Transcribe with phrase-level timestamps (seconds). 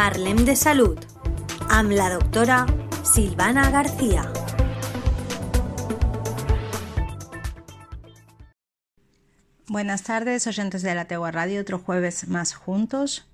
[0.00, 1.02] Parlem de Salut
[1.68, 2.62] amb la doctora
[3.04, 4.22] Silvana García.
[9.68, 13.28] Buenas tardes, oyentes de la Tegua Radio, otro jueves más juntos.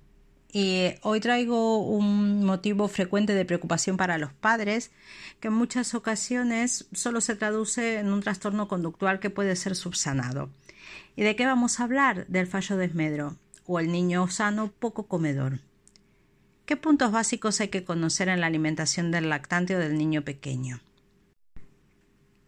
[0.51, 4.91] Y hoy traigo un motivo frecuente de preocupación para los padres,
[5.39, 10.49] que en muchas ocasiones solo se traduce en un trastorno conductual que puede ser subsanado.
[11.15, 12.27] ¿Y de qué vamos a hablar?
[12.27, 15.61] Del fallo desmedro o el niño sano poco comedor.
[16.67, 20.81] ¿Qué puntos básicos hay que conocer en la alimentación del lactante o del niño pequeño?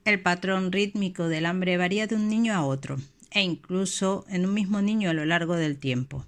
[0.03, 2.97] El patrón rítmico del hambre varía de un niño a otro
[3.31, 6.25] e incluso en un mismo niño a lo largo del tiempo.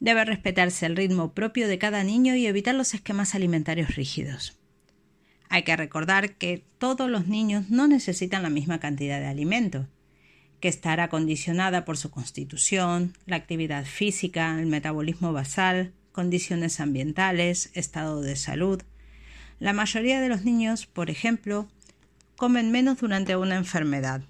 [0.00, 4.56] Debe respetarse el ritmo propio de cada niño y evitar los esquemas alimentarios rígidos.
[5.50, 9.86] Hay que recordar que todos los niños no necesitan la misma cantidad de alimento,
[10.58, 18.22] que estará condicionada por su constitución, la actividad física, el metabolismo basal, condiciones ambientales, estado
[18.22, 18.82] de salud.
[19.60, 21.68] La mayoría de los niños, por ejemplo,
[22.34, 24.22] comen menos durante una enfermedad,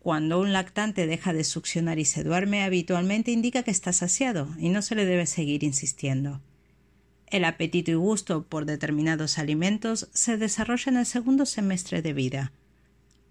[0.00, 4.70] cuando un lactante deja de succionar y se duerme habitualmente indica que está saciado y
[4.70, 6.40] no se le debe seguir insistiendo.
[7.28, 12.50] El apetito y gusto por determinados alimentos se desarrolla en el segundo semestre de vida,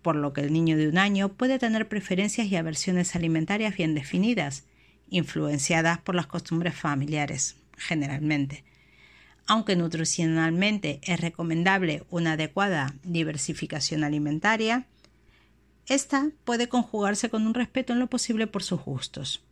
[0.02, 3.96] por lo que el niño de un año puede tener preferencias y aversiones alimentarias bien
[3.96, 4.64] definidas,
[5.10, 8.64] influenciadas por las costumbres familiares, generalmente.
[9.46, 14.88] Aunque nutricionalmente es recomendable una adecuada diversificación alimentaria,
[15.88, 19.44] esta puede conjugarse con un respeto en lo posible por sus gustos.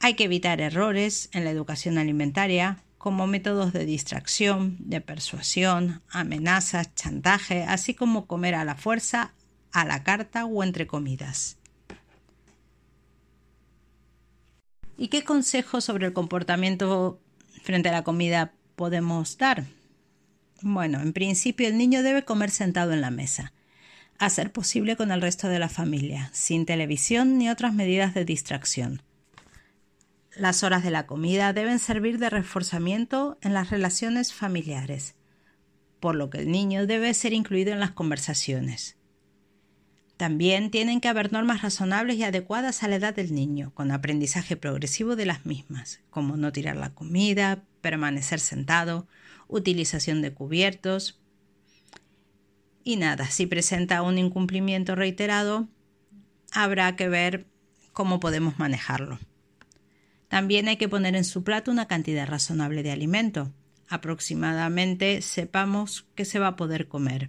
[0.00, 6.94] Hay que evitar errores en la educación alimentaria como métodos de distracción, de persuasión, amenazas,
[6.94, 9.32] chantaje, así como comer a la fuerza,
[9.72, 11.58] a la carta o entre comidas.
[14.96, 17.20] ¿Y qué consejos sobre el comportamiento
[17.62, 19.66] frente a la comida podemos dar?
[20.62, 23.52] Bueno, en principio el niño debe comer sentado en la mesa
[24.18, 28.24] a ser posible con el resto de la familia, sin televisión ni otras medidas de
[28.24, 29.02] distracción.
[30.36, 35.14] Las horas de la comida deben servir de reforzamiento en las relaciones familiares,
[36.00, 38.96] por lo que el niño debe ser incluido en las conversaciones.
[40.24, 44.56] También tienen que haber normas razonables y adecuadas a la edad del niño, con aprendizaje
[44.56, 49.06] progresivo de las mismas, como no tirar la comida, permanecer sentado,
[49.48, 51.20] utilización de cubiertos,
[52.84, 55.68] y nada, si presenta un incumplimiento reiterado,
[56.52, 57.44] habrá que ver
[57.92, 59.18] cómo podemos manejarlo.
[60.28, 63.52] También hay que poner en su plato una cantidad razonable de alimento.
[63.90, 67.28] Aproximadamente sepamos que se va a poder comer.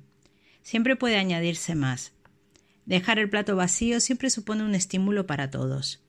[0.61, 2.14] Siempre puede añadirse más.
[2.85, 6.03] Dejar el plato vacío siempre supone un estímulo para todos.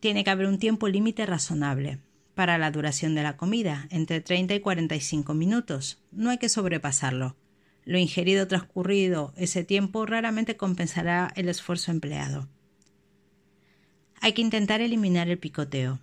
[0.00, 1.98] Tiene que haber un tiempo límite razonable
[2.34, 6.02] para la duración de la comida, entre 30 y 45 minutos.
[6.10, 7.36] No hay que sobrepasarlo.
[7.84, 12.48] Lo ingerido transcurrido ese tiempo raramente compensará el esfuerzo empleado.
[14.22, 15.98] Hay que intentar eliminar el picoteo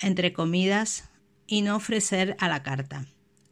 [0.00, 1.10] entre comidas
[1.46, 3.06] y no ofrecer a la carta.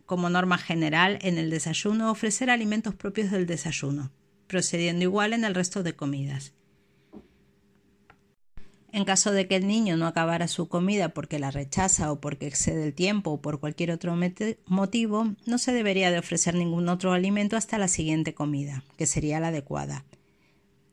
[0.07, 4.11] Como norma general, en el desayuno ofrecer alimentos propios del desayuno,
[4.53, 6.53] procediendo igual en el resto de comidas.
[8.93, 12.49] En caso de que el niño no acabara su comida porque la rechaza o porque
[12.49, 14.15] excede el tiempo o por cualquier otro
[14.67, 19.41] motivo, no se debería de ofrecer ningún otro alimento hasta la siguiente comida, que sería
[19.41, 20.05] la adecuada.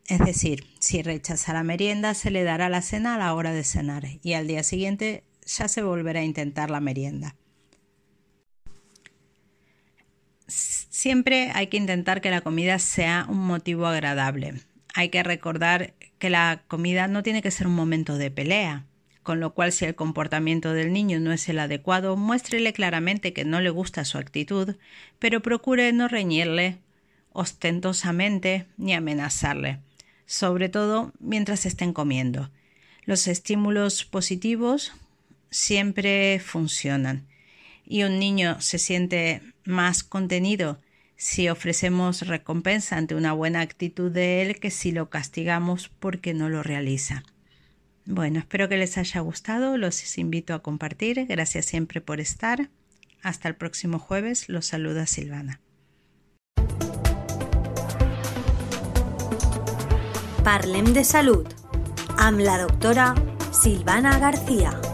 [0.07, 3.65] Es decir, si rechaza la merienda, se le dará la cena a la hora de
[3.65, 7.35] cenar y al día siguiente ya se volverá a intentar la merienda.
[10.49, 14.55] Siempre hay que intentar que la comida sea un motivo agradable.
[14.95, 18.85] Hay que recordar que la comida no tiene que ser un momento de pelea,
[19.21, 23.45] con lo cual si el comportamiento del niño no es el adecuado, muéstrele claramente que
[23.45, 24.75] no le gusta su actitud,
[25.19, 26.79] pero procure no reñirle
[27.31, 29.79] ostentosamente ni amenazarle,
[30.25, 32.49] sobre todo mientras estén comiendo.
[33.05, 34.93] Los estímulos positivos
[35.51, 37.27] siempre funcionan
[37.85, 40.79] y un niño se siente más contenido
[41.15, 46.49] si ofrecemos recompensa ante una buena actitud de él que si lo castigamos porque no
[46.49, 47.23] lo realiza.
[48.05, 52.69] Bueno, espero que les haya gustado, los invito a compartir, gracias siempre por estar.
[53.21, 55.59] Hasta el próximo jueves, los saluda Silvana.
[60.43, 61.45] Parlem de Salud
[62.17, 63.13] amb la doctora
[63.51, 64.88] Silvana García.